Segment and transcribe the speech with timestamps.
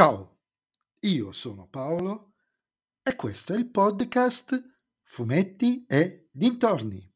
[0.00, 0.38] Ciao,
[1.00, 2.32] io sono Paolo
[3.02, 4.58] e questo è il podcast
[5.02, 7.06] Fumetti e Dintorni.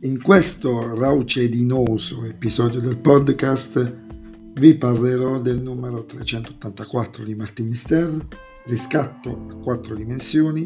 [0.00, 8.28] In questo raucedinoso episodio del podcast vi parlerò del numero 384 di Martin Mister,
[8.64, 10.64] Riscatto a quattro dimensioni,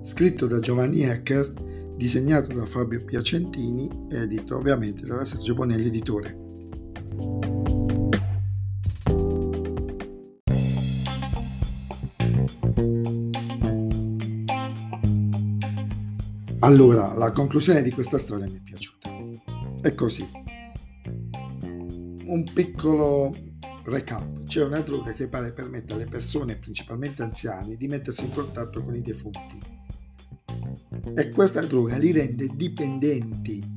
[0.00, 1.67] scritto da Giovanni Ecker,
[1.98, 6.46] disegnato da Fabio Piacentini edito ovviamente da Sergio Bonelli Editore.
[16.60, 19.10] Allora, la conclusione di questa storia mi è piaciuta.
[19.82, 20.28] È così.
[22.26, 23.34] Un piccolo
[23.86, 24.44] recap.
[24.44, 28.94] C'è una droga che pare permette alle persone, principalmente anziani, di mettersi in contatto con
[28.94, 29.77] i defunti.
[31.14, 33.76] E questa droga li rende dipendenti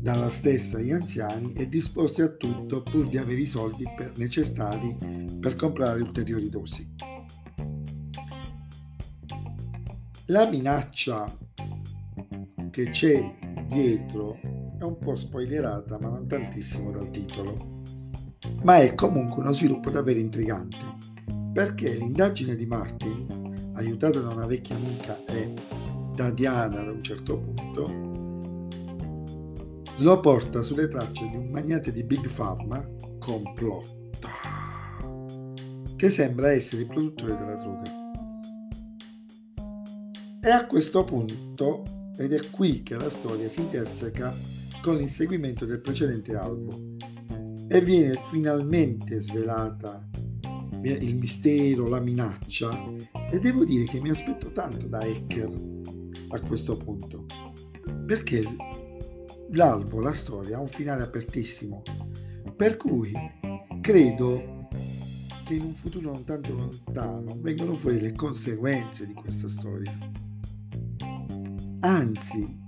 [0.00, 4.96] dalla stessa gli anziani e disposti a tutto pur di avere i soldi per, necessari
[5.40, 6.94] per comprare ulteriori dosi.
[10.26, 11.36] La minaccia
[12.70, 14.38] che c'è dietro
[14.78, 17.82] è un po' spoilerata, ma non tantissimo dal titolo.
[18.62, 20.76] Ma è comunque uno sviluppo davvero intrigante,
[21.52, 25.52] perché l'indagine di Martin, aiutata da una vecchia amica e
[26.18, 27.86] da Diana ad un certo punto,
[29.98, 32.84] lo porta sulle tracce di un magnate di Big Pharma,
[33.20, 34.28] complotta,
[35.94, 37.90] che sembra essere il produttore della droga.
[40.40, 41.84] E a questo punto
[42.16, 44.34] ed è qui che la storia si interseca
[44.82, 46.96] con l'inseguimento del precedente albo
[47.68, 50.04] e viene finalmente svelata
[50.82, 52.70] il mistero, la minaccia
[53.30, 55.76] e devo dire che mi aspetto tanto da hacker
[56.28, 57.26] a questo punto
[58.06, 58.42] perché
[59.50, 61.82] l'albo, la storia ha un finale apertissimo
[62.56, 63.12] per cui
[63.80, 64.68] credo
[65.44, 70.18] che in un futuro non tanto lontano vengano fuori le conseguenze di questa storia
[71.80, 72.58] Anzi,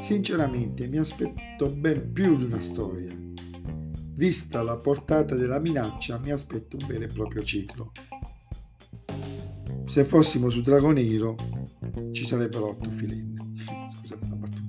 [0.00, 3.10] sinceramente mi aspetto ben più di una storia.
[4.16, 7.90] Vista la portata della minaccia, mi aspetto un vero e proprio ciclo.
[9.86, 11.36] Se fossimo su Dragonero
[12.12, 13.54] ci sarebbero otto filin.
[13.90, 14.62] Scusate la battuta.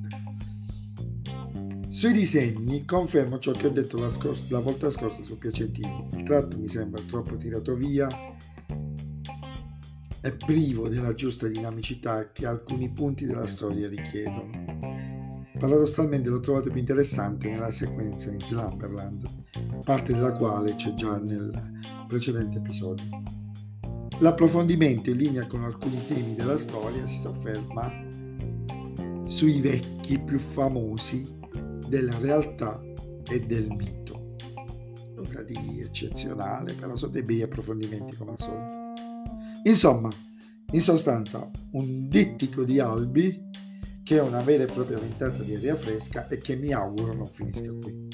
[1.90, 6.08] Sui disegni confermo ciò che ho detto la, scor- la volta scorsa su Piacentini.
[6.14, 8.08] Il tratto mi sembra troppo tirato via
[10.26, 14.50] è privo della giusta dinamicità che alcuni punti della storia richiedono.
[15.60, 19.30] Paradossalmente l'ho trovato più interessante nella sequenza in Slumberland,
[19.84, 21.52] parte della quale c'è già nel
[22.08, 23.06] precedente episodio.
[24.20, 27.92] L'approfondimento in linea con alcuni temi della storia si sofferma
[29.26, 31.38] sui vecchi più famosi
[31.88, 32.82] della realtà
[33.30, 34.36] e del mito.
[35.16, 38.94] Nulla di eccezionale, però sono dei bei approfondimenti come al solito.
[39.64, 40.10] Insomma,
[40.72, 43.50] in sostanza, un dittico di albi
[44.04, 47.28] che è una vera e propria ventata di aria fresca e che mi auguro non
[47.28, 48.08] finisca qui.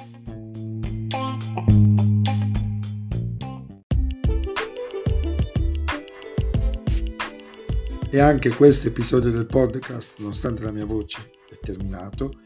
[8.14, 12.42] E anche questo episodio del podcast, nonostante la mia voce è terminato,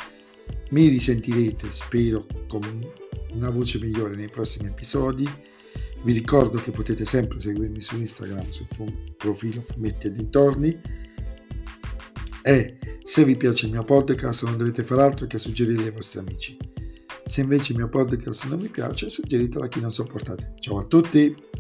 [0.69, 2.61] mi risentirete, spero, con
[3.33, 5.27] una voce migliore nei prossimi episodi
[6.03, 10.79] vi ricordo che potete sempre seguirmi su Instagram sul fum- profilo Fumetti e Dintorni
[12.43, 16.19] e se vi piace il mio podcast non dovete fare altro che suggerirlo ai vostri
[16.19, 16.55] amici.
[17.25, 20.53] Se invece il mio podcast non vi piace, suggeritelo a chi non sopportate.
[20.59, 21.54] Ciao a tutti!